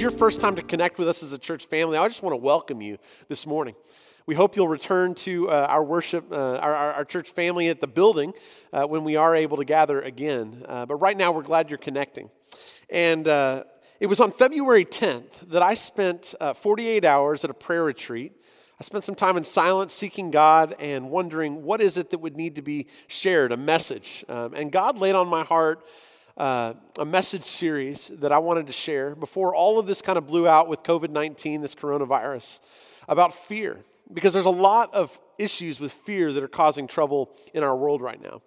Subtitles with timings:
[0.00, 1.98] Your first time to connect with us as a church family.
[1.98, 2.96] I just want to welcome you
[3.28, 3.74] this morning.
[4.24, 7.82] We hope you'll return to uh, our worship, uh, our, our, our, church family at
[7.82, 8.32] the building
[8.72, 10.64] uh, when we are able to gather again.
[10.66, 12.30] Uh, but right now, we're glad you're connecting.
[12.88, 13.64] And uh,
[13.98, 18.32] it was on February 10th that I spent uh, 48 hours at a prayer retreat.
[18.80, 22.38] I spent some time in silence seeking God and wondering what is it that would
[22.38, 24.24] need to be shared, a message.
[24.30, 25.84] Um, and God laid on my heart
[26.40, 30.26] uh, a message series that I wanted to share before all of this kind of
[30.26, 32.60] blew out with COVID 19, this coronavirus,
[33.08, 33.84] about fear.
[34.10, 38.00] Because there's a lot of issues with fear that are causing trouble in our world
[38.00, 38.40] right now.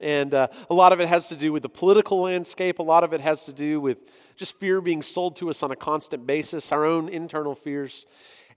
[0.00, 2.78] And uh, a lot of it has to do with the political landscape.
[2.78, 3.98] A lot of it has to do with
[4.36, 8.06] just fear being sold to us on a constant basis, our own internal fears.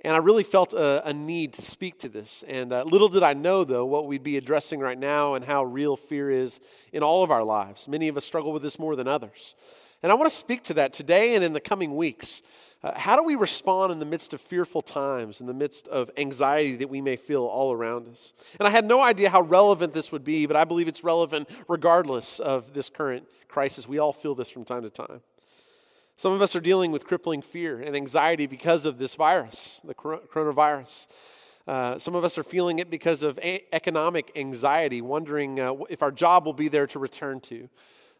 [0.02, 2.44] And I really felt a, a need to speak to this.
[2.47, 5.64] And uh, little did I know, though, what we'd be addressing right now and how
[5.64, 6.61] real fear is
[6.94, 7.88] in all of our lives.
[7.88, 9.55] Many of us struggle with this more than others.
[10.02, 12.42] And I want to speak to that today and in the coming weeks.
[12.81, 16.09] Uh, how do we respond in the midst of fearful times, in the midst of
[16.16, 18.33] anxiety that we may feel all around us?
[18.58, 21.49] And I had no idea how relevant this would be, but I believe it's relevant
[21.67, 23.86] regardless of this current crisis.
[23.86, 25.20] We all feel this from time to time.
[26.19, 29.93] Some of us are dealing with crippling fear and anxiety because of this virus, the
[29.93, 31.07] coronavirus.
[31.65, 36.03] Uh, some of us are feeling it because of a- economic anxiety, wondering uh, if
[36.03, 37.69] our job will be there to return to.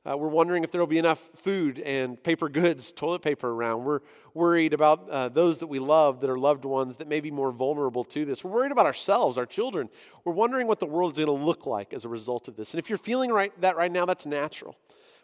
[0.10, 3.84] Uh, we're wondering if there will be enough food and paper goods, toilet paper around.
[3.84, 4.00] We're
[4.34, 7.52] worried about uh, those that we love, that are loved ones, that may be more
[7.52, 8.46] vulnerable to this.
[8.46, 9.90] We're worried about ourselves, our children.
[10.24, 12.74] We're wondering what the world is going to look like as a result of this.
[12.74, 14.78] And if you're feeling right, that right now, that's natural.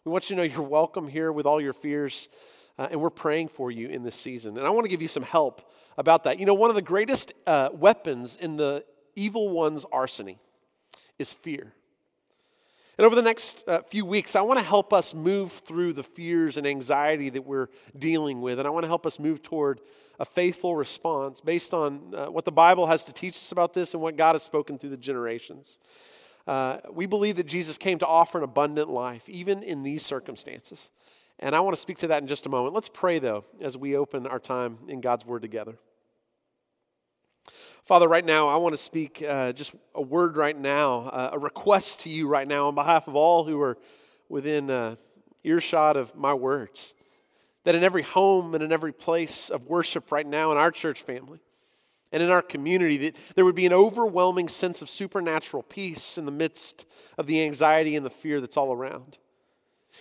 [0.03, 2.28] We want you to know you're welcome here with all your fears.
[2.78, 4.58] Uh, and we're praying for you in this season.
[4.58, 6.40] And I want to give you some help about that.
[6.40, 8.84] You know, one of the greatest uh, weapons in the
[9.16, 10.36] evil one's arsenal
[11.18, 11.74] is fear.
[12.97, 16.03] And over the next uh, few weeks, I want to help us move through the
[16.03, 18.58] fears and anxiety that we're dealing with.
[18.58, 19.81] And I want to help us move toward
[20.18, 23.94] a faithful response based on uh, what the Bible has to teach us about this
[23.94, 25.80] and what God has spoken through the generations.
[26.47, 30.91] Uh, we believe that Jesus came to offer an abundant life, even in these circumstances.
[31.40, 32.73] And I want to speak to that in just a moment.
[32.73, 35.78] Let's pray, though, as we open our time in God's Word together.
[37.85, 41.40] Father, right now, I want to speak uh, just a word right now, uh, a
[41.40, 43.78] request to you right now on behalf of all who are
[44.28, 44.96] within uh,
[45.44, 46.96] earshot of my words.
[47.63, 51.03] That in every home and in every place of worship right now in our church
[51.03, 51.40] family
[52.12, 56.25] and in our community, that there would be an overwhelming sense of supernatural peace in
[56.25, 56.88] the midst
[57.19, 59.19] of the anxiety and the fear that's all around.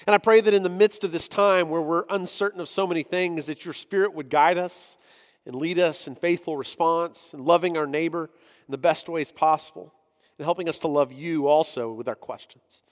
[0.06, 2.86] And I pray that in the midst of this time where we're uncertain of so
[2.86, 4.98] many things, that your Spirit would guide us
[5.46, 8.30] and lead us in faithful response and loving our neighbor
[8.66, 9.92] in the best ways possible
[10.38, 12.82] and helping us to love you also with our questions.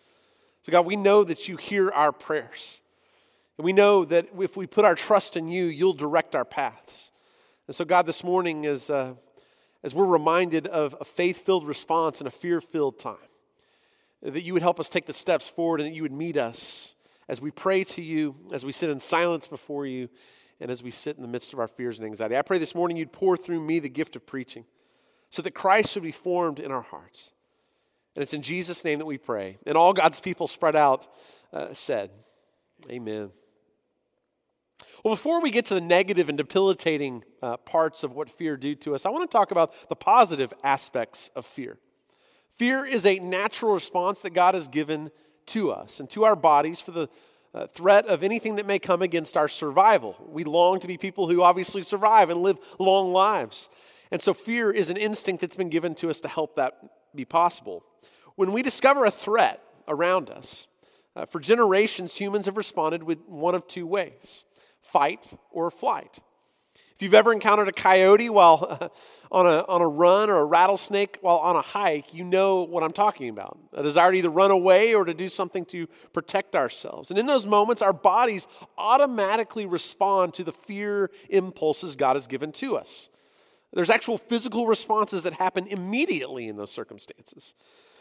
[0.62, 2.80] So, God, we know that you hear our prayers.
[3.58, 7.10] And we know that if we put our trust in you, you'll direct our paths.
[7.66, 9.14] And so, God, this morning, as, uh,
[9.82, 13.16] as we're reminded of a faith filled response in a fear filled time,
[14.22, 16.94] that you would help us take the steps forward and that you would meet us
[17.28, 20.08] as we pray to you, as we sit in silence before you,
[20.60, 22.36] and as we sit in the midst of our fears and anxiety.
[22.36, 24.64] I pray this morning you'd pour through me the gift of preaching
[25.30, 27.32] so that Christ would be formed in our hearts.
[28.14, 29.58] And it's in Jesus' name that we pray.
[29.66, 31.08] And all God's people spread out
[31.52, 32.10] uh, said,
[32.90, 33.30] Amen.
[35.02, 38.74] Well, before we get to the negative and debilitating uh, parts of what fear do
[38.76, 41.78] to us, I want to talk about the positive aspects of fear.
[42.56, 45.10] Fear is a natural response that God has given
[45.46, 47.08] to us and to our bodies for the
[47.54, 50.16] uh, threat of anything that may come against our survival.
[50.28, 53.68] We long to be people who obviously survive and live long lives.
[54.10, 56.78] And so fear is an instinct that's been given to us to help that
[57.14, 57.84] be possible.
[58.36, 60.68] When we discover a threat around us,
[61.14, 64.46] Uh, for generations, humans have responded with one of two ways
[64.80, 66.20] fight or flight.
[67.02, 68.92] If you've ever encountered a coyote while
[69.32, 72.84] on, a, on a run or a rattlesnake while on a hike, you know what
[72.84, 73.58] I'm talking about.
[73.72, 77.10] A desire to either run away or to do something to protect ourselves.
[77.10, 78.46] And in those moments, our bodies
[78.78, 83.10] automatically respond to the fear impulses God has given to us.
[83.72, 87.54] There's actual physical responses that happen immediately in those circumstances.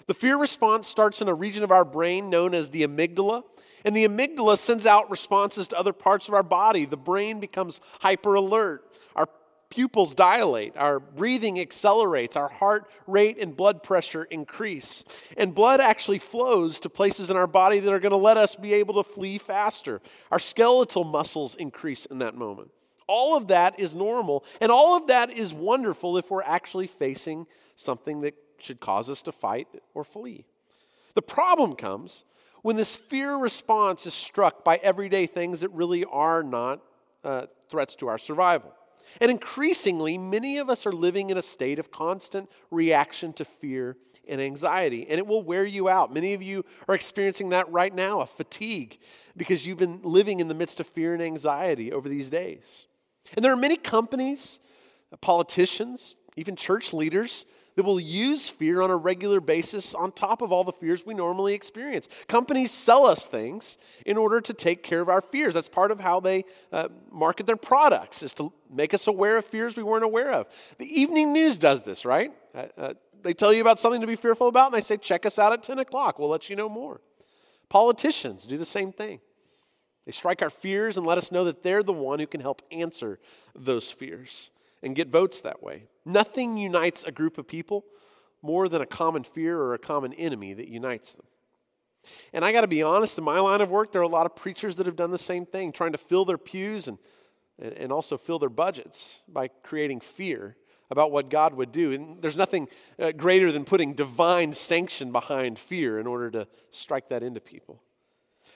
[0.08, 3.44] The fear response starts in a region of our brain known as the amygdala,
[3.86, 6.86] and the amygdala sends out responses to other parts of our body.
[6.86, 8.86] The brain becomes hyper alert.
[9.16, 9.28] Our
[9.70, 15.04] pupils dilate, our breathing accelerates, our heart rate and blood pressure increase.
[15.38, 18.56] And blood actually flows to places in our body that are going to let us
[18.56, 20.02] be able to flee faster.
[20.30, 22.72] Our skeletal muscles increase in that moment.
[23.08, 27.46] All of that is normal, and all of that is wonderful if we're actually facing
[27.76, 30.46] something that should cause us to fight or flee.
[31.16, 32.24] The problem comes
[32.62, 36.82] when this fear response is struck by everyday things that really are not
[37.24, 38.74] uh, threats to our survival.
[39.20, 43.98] And increasingly, many of us are living in a state of constant reaction to fear
[44.28, 46.14] and anxiety, and it will wear you out.
[46.14, 49.00] Many of you are experiencing that right now a fatigue
[49.36, 52.86] because you've been living in the midst of fear and anxiety over these days.
[53.36, 54.60] And there are many companies,
[55.20, 57.46] politicians, even church leaders
[57.76, 61.14] that will use fear on a regular basis on top of all the fears we
[61.14, 62.08] normally experience.
[62.28, 65.54] Companies sell us things in order to take care of our fears.
[65.54, 69.46] That's part of how they uh, market their products, is to make us aware of
[69.46, 70.48] fears we weren't aware of.
[70.78, 72.32] The evening news does this, right?
[72.54, 75.26] Uh, uh, they tell you about something to be fearful about, and they say, check
[75.26, 76.20] us out at 10 o'clock.
[76.20, 77.02] We'll let you know more.
[77.70, 79.20] Politicians do the same thing.
[80.06, 82.64] They strike our fears and let us know that they're the one who can help
[82.72, 83.20] answer
[83.56, 84.50] those fears
[84.84, 85.86] and get votes that way.
[86.06, 87.86] Nothing unites a group of people
[88.42, 91.26] more than a common fear or a common enemy that unites them.
[92.34, 94.26] And I got to be honest, in my line of work, there are a lot
[94.26, 96.98] of preachers that have done the same thing, trying to fill their pews and,
[97.60, 100.56] and also fill their budgets by creating fear
[100.90, 101.92] about what God would do.
[101.92, 102.68] And there's nothing
[103.00, 107.82] uh, greater than putting divine sanction behind fear in order to strike that into people.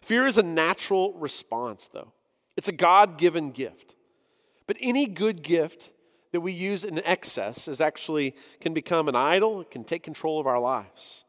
[0.02, 2.14] Fear is a natural response, though,
[2.58, 3.96] it's a God given gift.
[4.68, 5.92] But any good gift
[6.36, 10.38] that we use in excess is actually can become an idol, it can take control
[10.38, 11.24] of our lives.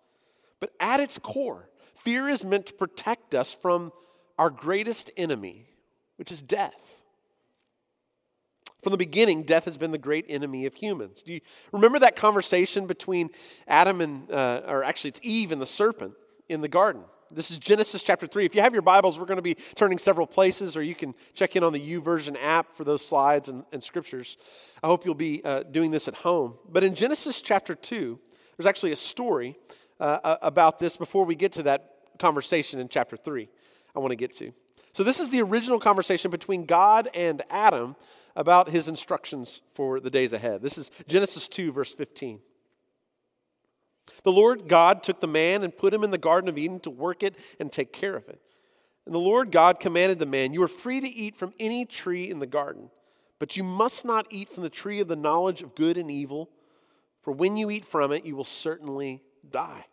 [0.58, 3.92] But at its core, fear is meant to protect us from
[4.36, 5.68] our greatest enemy,
[6.16, 7.02] which is death.
[8.82, 11.22] From the beginning, death has been the great enemy of humans.
[11.22, 13.30] Do you remember that conversation between
[13.68, 16.14] Adam and, uh, or actually, it's Eve and the serpent
[16.48, 17.04] in the garden?
[17.30, 18.44] This is Genesis chapter 3.
[18.44, 21.12] If you have your Bibles, we're going to be turning several places, or you can
[21.34, 24.36] check in on the YouVersion app for those slides and, and scriptures.
[24.82, 26.54] I hope you'll be uh, doing this at home.
[26.68, 28.18] But in Genesis chapter 2,
[28.56, 29.56] there's actually a story
[29.98, 33.48] uh, about this before we get to that conversation in chapter 3
[33.94, 34.52] I want to get to.
[34.92, 37.96] So, this is the original conversation between God and Adam
[38.34, 40.62] about his instructions for the days ahead.
[40.62, 42.40] This is Genesis 2, verse 15.
[44.22, 46.90] The Lord God took the man and put him in the Garden of Eden to
[46.90, 48.40] work it and take care of it.
[49.04, 52.28] And the Lord God commanded the man, You are free to eat from any tree
[52.28, 52.90] in the garden,
[53.38, 56.50] but you must not eat from the tree of the knowledge of good and evil,
[57.22, 59.86] for when you eat from it, you will certainly die.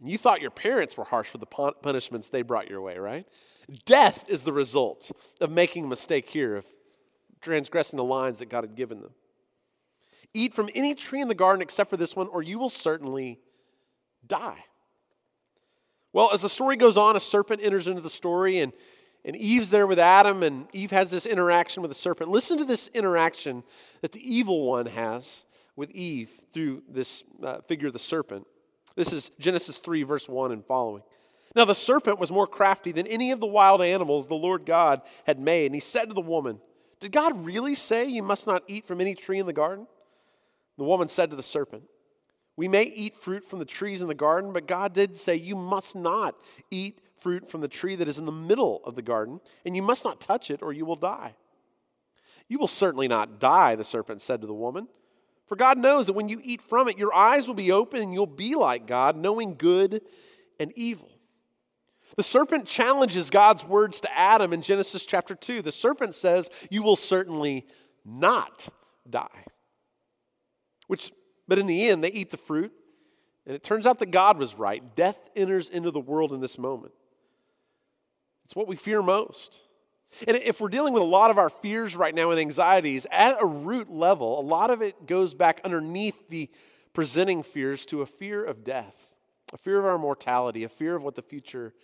[0.00, 3.26] And you thought your parents were harsh with the punishments they brought your way, right?
[3.84, 6.66] Death is the result of making a mistake here, of
[7.40, 9.12] transgressing the lines that God had given them.
[10.34, 13.38] Eat from any tree in the garden except for this one, or you will certainly
[14.26, 14.64] die.
[16.12, 18.72] Well, as the story goes on, a serpent enters into the story, and,
[19.24, 22.30] and Eve's there with Adam, and Eve has this interaction with the serpent.
[22.30, 23.62] Listen to this interaction
[24.02, 25.44] that the evil one has
[25.76, 28.46] with Eve through this uh, figure of the serpent.
[28.94, 31.02] This is Genesis 3, verse 1 and following.
[31.54, 35.02] Now, the serpent was more crafty than any of the wild animals the Lord God
[35.26, 36.60] had made, and he said to the woman,
[37.00, 39.86] Did God really say you must not eat from any tree in the garden?
[40.78, 41.84] The woman said to the serpent,
[42.56, 45.56] We may eat fruit from the trees in the garden, but God did say, You
[45.56, 46.34] must not
[46.70, 49.82] eat fruit from the tree that is in the middle of the garden, and you
[49.82, 51.34] must not touch it, or you will die.
[52.48, 54.88] You will certainly not die, the serpent said to the woman.
[55.46, 58.12] For God knows that when you eat from it, your eyes will be open and
[58.14, 60.02] you'll be like God, knowing good
[60.58, 61.10] and evil.
[62.16, 65.62] The serpent challenges God's words to Adam in Genesis chapter 2.
[65.62, 67.66] The serpent says, You will certainly
[68.04, 68.68] not
[69.08, 69.44] die.
[70.86, 71.12] Which,
[71.48, 72.72] but in the end, they eat the fruit,
[73.46, 74.82] and it turns out that God was right.
[74.96, 76.92] Death enters into the world in this moment.
[78.44, 79.60] It's what we fear most.
[80.28, 83.40] And if we're dealing with a lot of our fears right now and anxieties, at
[83.40, 86.50] a root level, a lot of it goes back underneath the
[86.92, 89.14] presenting fears to a fear of death.
[89.52, 91.74] a fear of our mortality, a fear of what the future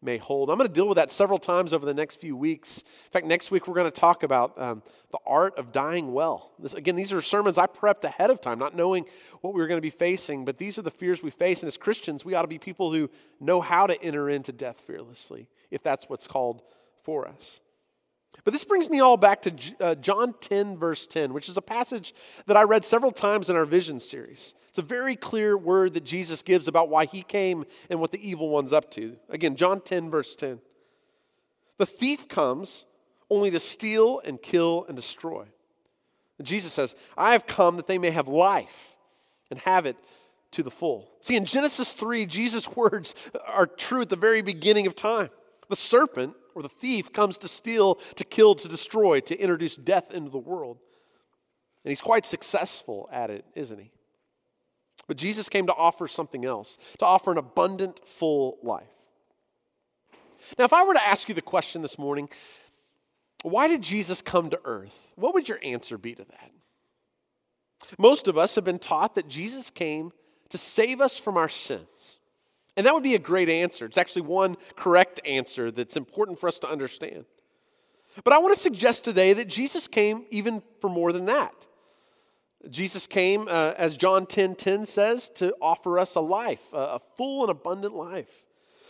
[0.00, 0.48] may hold.
[0.48, 2.78] I'm going to deal with that several times over the next few weeks.
[2.78, 6.52] In fact, next week we're going to talk about um, the art of dying well.
[6.58, 9.06] This, again, these are sermons I prepped ahead of time, not knowing
[9.40, 11.62] what we were going to be facing, but these are the fears we face.
[11.62, 14.80] And as Christians, we ought to be people who know how to enter into death
[14.86, 16.62] fearlessly, if that's what's called
[17.02, 17.60] for us.
[18.44, 21.62] But this brings me all back to uh, John 10, verse 10, which is a
[21.62, 22.14] passage
[22.46, 24.54] that I read several times in our vision series.
[24.68, 28.28] It's a very clear word that Jesus gives about why he came and what the
[28.28, 29.16] evil one's up to.
[29.28, 30.60] Again, John 10, verse 10.
[31.78, 32.84] The thief comes
[33.30, 35.46] only to steal and kill and destroy.
[36.38, 38.96] And Jesus says, I have come that they may have life
[39.50, 39.96] and have it
[40.52, 41.10] to the full.
[41.20, 43.14] See, in Genesis 3, Jesus' words
[43.46, 45.30] are true at the very beginning of time.
[45.68, 50.12] The serpent or the thief comes to steal, to kill, to destroy, to introduce death
[50.12, 50.78] into the world.
[51.84, 53.90] And he's quite successful at it, isn't he?
[55.06, 58.88] But Jesus came to offer something else, to offer an abundant, full life.
[60.58, 62.28] Now, if I were to ask you the question this morning,
[63.42, 65.12] why did Jesus come to earth?
[65.16, 66.50] What would your answer be to that?
[67.98, 70.12] Most of us have been taught that Jesus came
[70.50, 72.18] to save us from our sins.
[72.78, 73.86] And that would be a great answer.
[73.86, 77.24] It's actually one correct answer that's important for us to understand.
[78.22, 81.66] But I want to suggest today that Jesus came even for more than that.
[82.70, 87.42] Jesus came, uh, as John 10 10 says, to offer us a life, a full
[87.42, 88.44] and abundant life.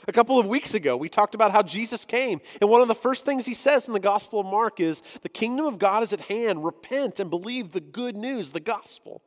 [0.06, 2.42] A couple of weeks ago, we talked about how Jesus came.
[2.60, 5.30] And one of the first things he says in the Gospel of Mark is the
[5.30, 6.62] kingdom of God is at hand.
[6.62, 9.22] Repent and believe the good news, the gospel.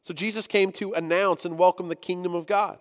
[0.00, 2.78] So Jesus came to announce and welcome the kingdom of God.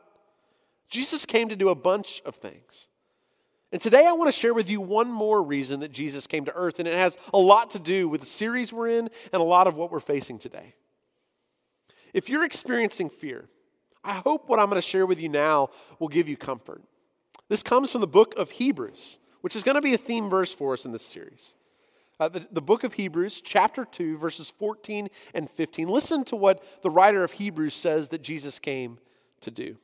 [0.90, 2.88] Jesus came to do a bunch of things.
[3.72, 6.54] And today I want to share with you one more reason that Jesus came to
[6.56, 9.46] earth, and it has a lot to do with the series we're in and a
[9.46, 10.74] lot of what we're facing today.
[12.14, 13.50] If you're experiencing fear,
[14.04, 16.82] I hope what I'm going to share with you now will give you comfort.
[17.50, 20.54] This comes from the book of Hebrews, which is going to be a theme verse
[20.54, 21.56] for us in this series.
[22.20, 25.88] Uh, the, the book of Hebrews, chapter 2, verses 14 and 15.
[25.88, 28.98] Listen to what the writer of Hebrews says that Jesus came
[29.42, 29.78] to do.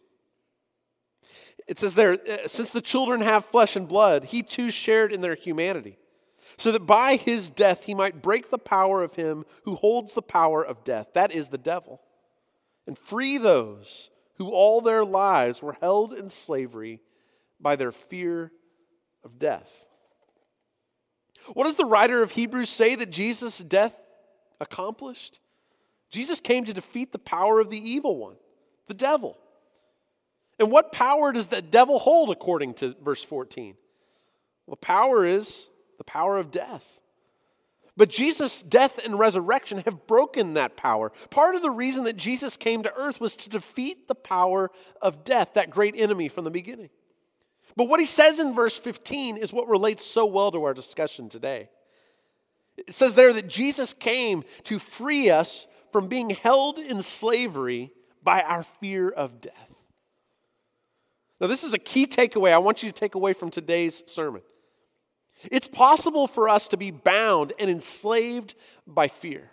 [1.68, 5.22] It says there, uh, since the children have flesh and blood, he too shared in
[5.22, 5.98] their humanity,
[6.58, 10.22] so that by his death he might break the power of him who holds the
[10.22, 12.02] power of death, that is the devil,
[12.86, 17.02] and free those who all their lives were held in slavery
[17.60, 18.52] by their fear
[19.24, 19.86] of death.
[21.54, 23.96] What does the writer of Hebrews say that Jesus' death
[24.60, 25.40] accomplished?
[26.10, 28.36] Jesus came to defeat the power of the evil one,
[28.88, 29.38] the devil.
[30.64, 33.76] And what power does the devil hold according to verse 14?
[34.66, 37.02] Well, power is the power of death.
[37.98, 41.12] But Jesus' death and resurrection have broken that power.
[41.32, 45.26] Part of the reason that Jesus came to earth was to defeat the power of
[45.26, 46.92] death, that great enemy from the beginning.
[47.76, 51.28] But what he says in verse 15 is what relates so well to our discussion
[51.28, 51.68] today.
[52.78, 57.92] It says there that Jesus came to free us from being held in slavery
[58.24, 59.73] by our fear of death.
[61.44, 64.42] Now, this is a key takeaway I want you to take away from today's sermon.
[65.52, 68.56] It's possible for us to be bound and enslaved
[68.88, 69.50] by fear.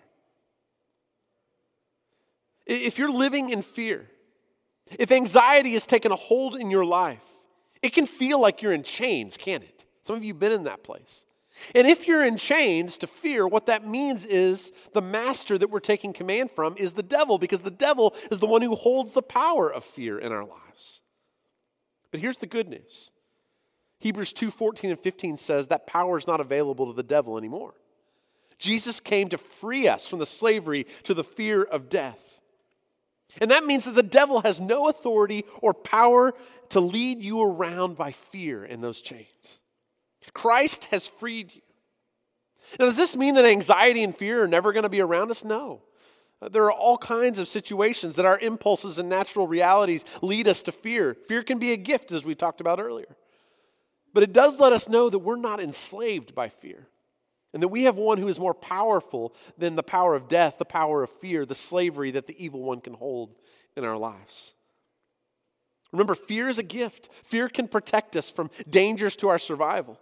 [2.65, 4.07] If you're living in fear,
[4.97, 7.19] if anxiety has taken a hold in your life,
[7.81, 9.83] it can feel like you're in chains, can't it?
[10.01, 11.25] Some of you have been in that place.
[11.75, 15.81] And if you're in chains to fear, what that means is the master that we're
[15.81, 19.21] taking command from is the devil, because the devil is the one who holds the
[19.21, 21.00] power of fear in our lives.
[22.11, 23.09] But here's the good news
[23.99, 27.73] Hebrews 2 14 and 15 says that power is not available to the devil anymore.
[28.57, 32.39] Jesus came to free us from the slavery to the fear of death.
[33.39, 36.33] And that means that the devil has no authority or power
[36.69, 39.61] to lead you around by fear in those chains.
[40.33, 41.61] Christ has freed you.
[42.79, 45.43] Now, does this mean that anxiety and fear are never going to be around us?
[45.43, 45.81] No.
[46.49, 50.71] There are all kinds of situations that our impulses and natural realities lead us to
[50.71, 51.13] fear.
[51.13, 53.15] Fear can be a gift, as we talked about earlier.
[54.13, 56.87] But it does let us know that we're not enslaved by fear
[57.53, 60.65] and that we have one who is more powerful than the power of death, the
[60.65, 63.35] power of fear, the slavery that the evil one can hold
[63.75, 64.53] in our lives.
[65.91, 67.09] Remember, fear is a gift.
[67.23, 69.99] Fear can protect us from dangers to our survival.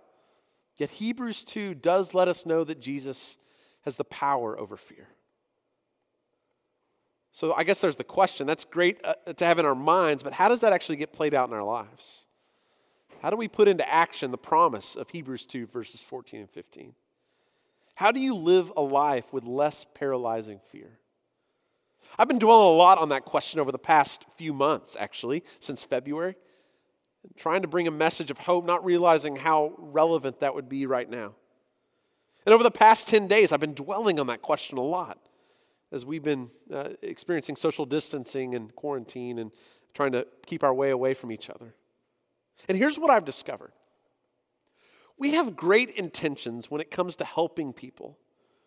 [0.77, 3.37] Yet Hebrews 2 does let us know that Jesus
[3.81, 5.07] has the power over fear.
[7.31, 8.47] So I guess there's the question.
[8.47, 11.33] That's great uh, to have in our minds, but how does that actually get played
[11.33, 12.25] out in our lives?
[13.21, 16.93] How do we put into action the promise of Hebrews 2, verses 14 and 15?
[17.95, 20.99] How do you live a life with less paralyzing fear?
[22.17, 25.83] I've been dwelling a lot on that question over the past few months, actually, since
[25.83, 26.35] February,
[27.35, 31.09] trying to bring a message of hope, not realizing how relevant that would be right
[31.09, 31.33] now.
[32.45, 35.19] And over the past 10 days, I've been dwelling on that question a lot
[35.91, 39.51] as we've been uh, experiencing social distancing and quarantine and
[39.93, 41.73] trying to keep our way away from each other.
[42.67, 43.71] And here's what I've discovered
[45.17, 48.17] we have great intentions when it comes to helping people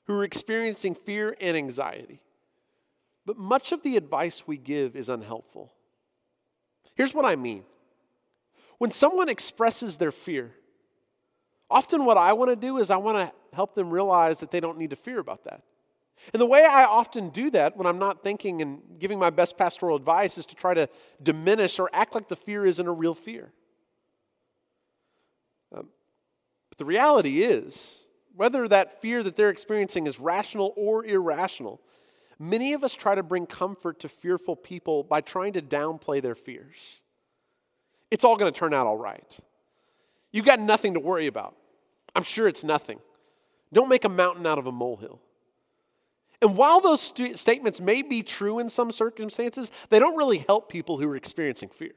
[0.07, 2.21] who are experiencing fear and anxiety.
[3.25, 5.73] But much of the advice we give is unhelpful.
[6.95, 7.65] Here's what I mean
[8.79, 10.53] when someone expresses their fear,
[11.71, 14.61] often what I want to do is I want to help them realize that they
[14.61, 15.63] don't need to fear about that.
[16.33, 19.59] And the way I often do that when I'm not thinking and giving my best
[19.59, 20.89] pastoral advice is to try to
[21.23, 23.53] diminish or act like the fear isn't a real fear.
[25.75, 25.89] Um,
[26.69, 28.05] but the reality is,
[28.37, 31.81] whether that fear that they're experiencing is rational or irrational,
[32.43, 36.35] Many of us try to bring comfort to fearful people by trying to downplay their
[36.35, 37.01] fears.
[38.11, 39.39] It's all going to turn out all right.
[40.33, 41.55] You've got nothing to worry about.
[42.17, 42.99] I'm sure it's nothing.
[43.73, 45.21] Don't make a mountain out of a molehill.
[46.43, 50.69] And while those st- statements may be true in some circumstances, they don't really help
[50.69, 51.95] people who are experiencing fear.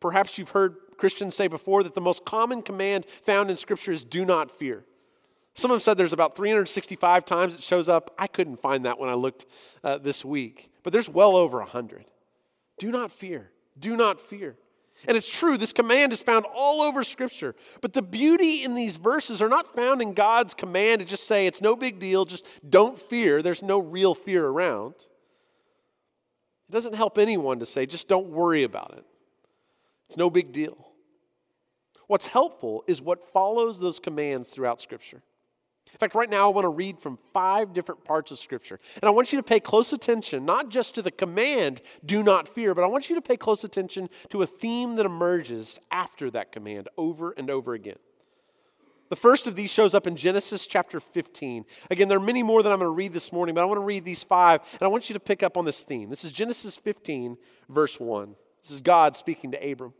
[0.00, 4.04] Perhaps you've heard Christians say before that the most common command found in Scripture is
[4.04, 4.84] do not fear.
[5.54, 8.12] Some have said there's about 365 times it shows up.
[8.18, 9.46] I couldn't find that when I looked
[9.84, 12.04] uh, this week, but there's well over 100.
[12.78, 13.50] Do not fear.
[13.78, 14.56] Do not fear.
[15.08, 17.54] And it's true, this command is found all over Scripture.
[17.80, 21.46] But the beauty in these verses are not found in God's command to just say,
[21.46, 23.42] it's no big deal, just don't fear.
[23.42, 24.94] There's no real fear around.
[26.68, 29.04] It doesn't help anyone to say, just don't worry about it.
[30.08, 30.88] It's no big deal.
[32.06, 35.22] What's helpful is what follows those commands throughout Scripture.
[35.90, 38.80] In fact, right now I want to read from five different parts of Scripture.
[39.00, 42.48] And I want you to pay close attention, not just to the command, do not
[42.48, 46.30] fear, but I want you to pay close attention to a theme that emerges after
[46.30, 47.98] that command over and over again.
[49.10, 51.66] The first of these shows up in Genesis chapter 15.
[51.90, 53.76] Again, there are many more that I'm going to read this morning, but I want
[53.76, 56.08] to read these five, and I want you to pick up on this theme.
[56.08, 57.36] This is Genesis 15,
[57.68, 58.34] verse 1.
[58.62, 59.92] This is God speaking to Abram.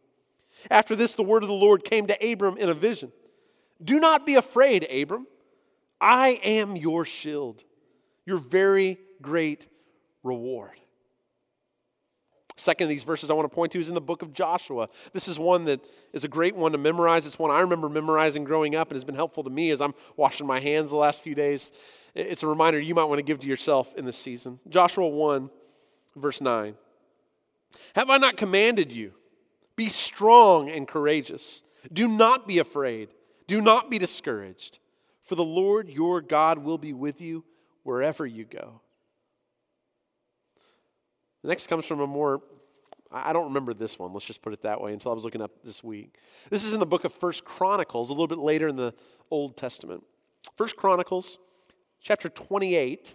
[0.71, 3.13] After this, the word of the Lord came to Abram in a vision
[3.85, 5.27] Do not be afraid, Abram.
[6.03, 7.63] I am your shield,
[8.27, 9.69] your very great
[10.25, 10.73] reward.
[12.57, 14.89] Second of these verses I want to point to is in the book of Joshua.
[15.13, 15.81] This is one that
[16.13, 17.25] is a great one to memorize.
[17.25, 19.95] It's one I remember memorizing growing up and has been helpful to me as I'm
[20.17, 21.73] washing my hands the last few days.
[22.15, 24.59] It's a reminder you might want to give to yourself in this season.
[24.69, 25.51] Joshua 1,
[26.17, 26.75] verse 9.
[27.95, 29.13] Have I not commanded you?
[29.77, 31.63] Be strong and courageous.
[31.93, 33.09] Do not be afraid.
[33.47, 34.79] Do not be discouraged.
[35.33, 37.43] For the Lord your God will be with you
[37.85, 38.83] wherever you go.
[41.41, 42.43] The next comes from a more,
[43.11, 45.41] I don't remember this one, let's just put it that way, until I was looking
[45.41, 46.19] up this week.
[46.51, 48.93] This is in the book of First Chronicles, a little bit later in the
[49.31, 50.05] Old Testament.
[50.59, 51.39] First Chronicles,
[52.03, 53.15] chapter 28,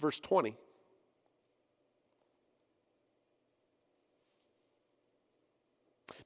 [0.00, 0.54] verse 20.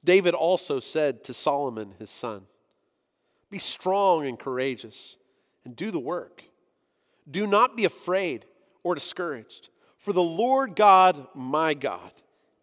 [0.03, 2.45] David also said to Solomon, his son,
[3.55, 5.15] be strong and courageous
[5.63, 6.43] and do the work.
[7.31, 8.43] Do not be afraid
[8.83, 12.11] or discouraged, for the Lord God, my God,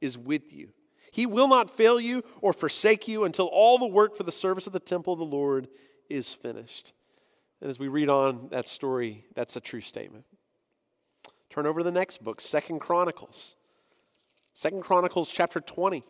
[0.03, 0.69] is with you.
[1.11, 4.67] He will not fail you or forsake you until all the work for the service
[4.67, 5.67] of the temple of the Lord
[6.11, 6.93] is finished.
[7.63, 10.27] And as we read on that story, that's a true statement.
[11.49, 13.57] Turn over to the next book, Second Chronicles.
[14.53, 16.05] Second Chronicles chapter 20,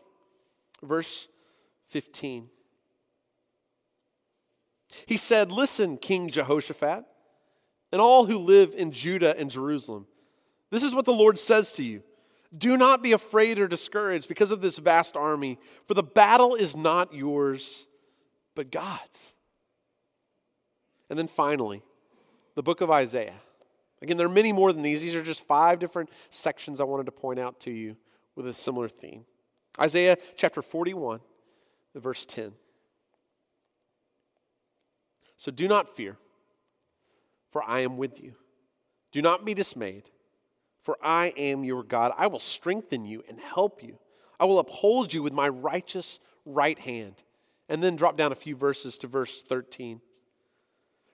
[0.82, 1.28] verse
[1.90, 2.48] 15.
[5.06, 7.04] He said, Listen, King Jehoshaphat,
[7.90, 10.06] and all who live in Judah and Jerusalem.
[10.70, 12.02] This is what the Lord says to you
[12.56, 16.76] Do not be afraid or discouraged because of this vast army, for the battle is
[16.76, 17.86] not yours,
[18.54, 19.34] but God's.
[21.10, 21.82] And then finally,
[22.54, 23.40] the book of Isaiah.
[24.00, 25.02] Again, there are many more than these.
[25.02, 27.96] These are just five different sections I wanted to point out to you
[28.34, 29.24] with a similar theme.
[29.80, 31.20] Isaiah chapter 41,
[31.94, 32.52] verse 10.
[35.42, 36.18] So do not fear,
[37.50, 38.34] for I am with you.
[39.10, 40.08] Do not be dismayed,
[40.84, 42.12] for I am your God.
[42.16, 43.98] I will strengthen you and help you.
[44.38, 47.24] I will uphold you with my righteous right hand.
[47.68, 50.00] And then drop down a few verses to verse 13.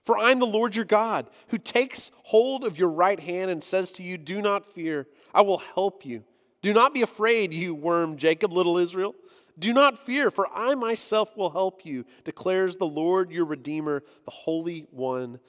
[0.05, 3.63] For I am the Lord your God, who takes hold of your right hand and
[3.63, 6.23] says to you, Do not fear, I will help you.
[6.61, 9.15] Do not be afraid, you worm Jacob, little Israel.
[9.59, 14.31] Do not fear, for I myself will help you, declares the Lord your Redeemer, the
[14.31, 15.39] Holy One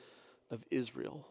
[0.51, 1.27] of Israel.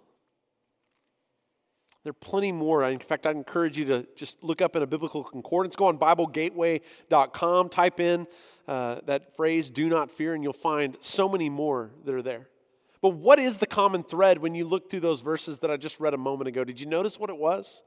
[2.04, 2.84] There are plenty more.
[2.90, 5.76] In fact, I'd encourage you to just look up in a biblical concordance.
[5.76, 8.26] Go on BibleGateway.com, type in
[8.68, 12.48] uh, that phrase, do not fear, and you'll find so many more that are there.
[13.02, 16.00] But what is the common thread when you look through those verses that I just
[16.00, 16.64] read a moment ago?
[16.64, 17.84] Did you notice what it was?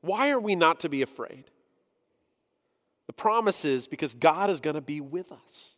[0.00, 1.44] Why are we not to be afraid?
[3.06, 5.74] The promise is because God is going to be with us.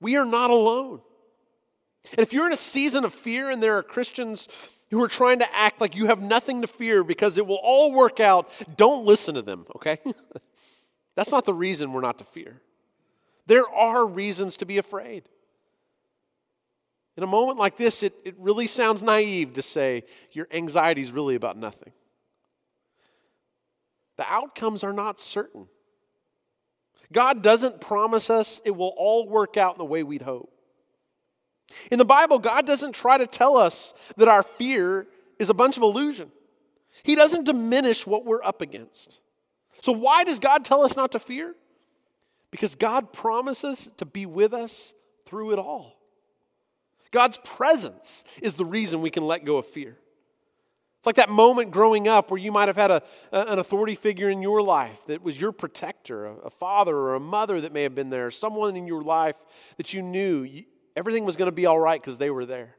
[0.00, 1.00] We are not alone.
[2.12, 4.48] And if you're in a season of fear and there are Christians
[4.90, 7.92] who are trying to act like you have nothing to fear because it will all
[7.92, 9.98] work out, don't listen to them, okay?
[11.16, 12.60] That's not the reason we're not to fear.
[13.46, 15.24] There are reasons to be afraid.
[17.16, 21.10] In a moment like this, it, it really sounds naive to say your anxiety is
[21.10, 21.92] really about nothing.
[24.16, 25.68] The outcomes are not certain.
[27.12, 30.52] God doesn't promise us it will all work out the way we'd hope.
[31.90, 35.06] In the Bible, God doesn't try to tell us that our fear
[35.38, 36.30] is a bunch of illusion.
[37.02, 39.20] He doesn't diminish what we're up against.
[39.82, 41.54] So, why does God tell us not to fear?
[42.50, 44.94] Because God promises to be with us
[45.26, 45.96] through it all.
[47.10, 49.96] God's presence is the reason we can let go of fear.
[51.06, 54.28] It's like that moment growing up where you might have had a, an authority figure
[54.28, 57.94] in your life that was your protector, a, father or a mother that may have
[57.94, 59.36] been there, someone in your life
[59.76, 60.64] that you knew
[60.96, 62.74] everything was going to be all right because they were there.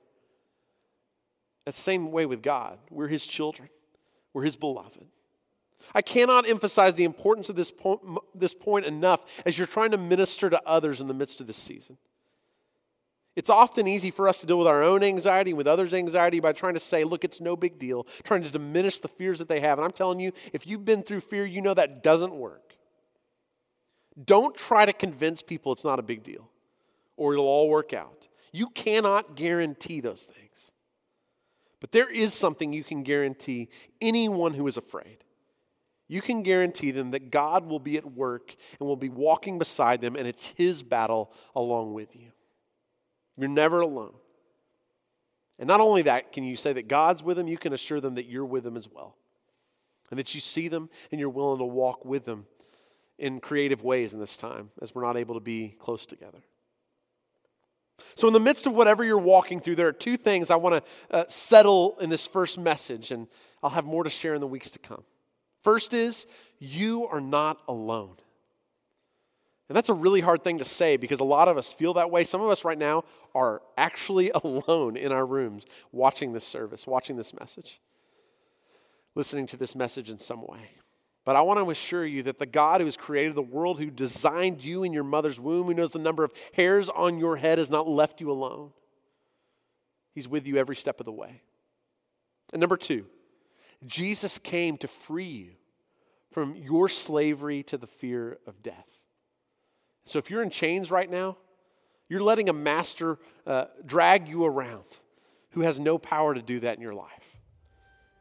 [1.64, 2.80] That's the same way with God.
[2.90, 3.70] We're His children,
[4.34, 5.06] we're His beloved.
[5.96, 8.02] I cannot emphasize the importance of this point,
[8.36, 11.56] this point enough as you're trying to minister to others in the midst of this
[11.56, 11.98] season.
[13.38, 16.40] It's often easy for us to deal with our own anxiety and with others' anxiety
[16.40, 19.48] by trying to say, look, it's no big deal, trying to diminish the fears that
[19.48, 19.78] they have.
[19.78, 22.74] And I'm telling you, if you've been through fear, you know that doesn't work.
[24.26, 26.50] Don't try to convince people it's not a big deal
[27.16, 28.28] or it'll all work out.
[28.52, 30.72] You cannot guarantee those things.
[31.80, 33.70] But there is something you can guarantee
[34.02, 35.24] anyone who is afraid.
[36.08, 40.02] You can guarantee them that God will be at work and will be walking beside
[40.02, 42.32] them, and it's His battle along with you.
[43.38, 44.14] You're never alone.
[45.60, 48.16] And not only that, can you say that God's with them, you can assure them
[48.16, 49.16] that you're with them as well.
[50.10, 52.46] And that you see them and you're willing to walk with them
[53.18, 56.40] in creative ways in this time as we're not able to be close together.
[58.16, 60.86] So, in the midst of whatever you're walking through, there are two things I want
[60.86, 63.28] to uh, settle in this first message, and
[63.64, 65.04] I'll have more to share in the weeks to come.
[65.64, 66.28] First is,
[66.60, 68.18] you are not alone.
[69.70, 72.10] And that's a really hard thing to say because a lot of us feel that
[72.10, 72.24] way.
[72.24, 73.04] Some of us right now
[73.36, 77.82] are actually alone in our rooms watching this service, watching this message,
[79.16, 80.78] listening to this message in some way.
[81.26, 83.92] But I want to assure you that the God who has created the world, who
[83.92, 87.58] designed you in your mother's womb, who knows the number of hairs on your head,
[87.58, 88.72] has not left you alone.
[90.16, 91.42] He's with you every step of the way.
[92.54, 93.08] And number two,
[93.86, 95.52] Jesus came to free you
[96.32, 99.02] from your slavery to the fear of death.
[100.08, 101.38] So if you're in chains right now,
[102.10, 104.86] you're letting a master uh, drag you around
[105.52, 107.12] who has no power to do that in your life.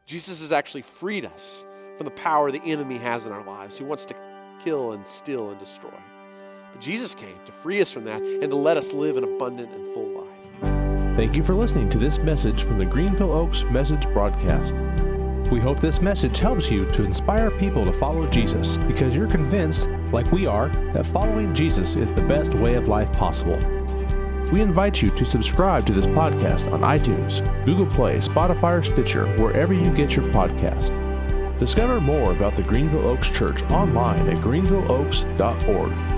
[0.05, 1.65] Jesus has actually freed us
[1.97, 4.15] from the power the enemy has in our lives, who wants to
[4.63, 5.93] kill and steal and destroy.
[6.71, 9.71] But Jesus came to free us from that and to let us live an abundant
[9.71, 11.15] and full life.
[11.15, 14.73] Thank you for listening to this message from the Greenville Oaks Message Broadcast.
[15.51, 19.87] We hope this message helps you to inspire people to follow Jesus because you're convinced,
[20.11, 23.57] like we are, that following Jesus is the best way of life possible.
[24.51, 29.25] We invite you to subscribe to this podcast on iTunes, Google Play, Spotify, or Stitcher,
[29.41, 30.91] wherever you get your podcast.
[31.59, 36.16] Discover more about the Greenville Oaks Church online at greenvilleoaks.org.